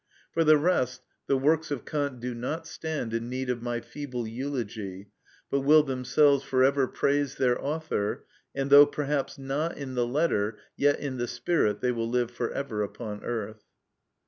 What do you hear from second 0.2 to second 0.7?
For the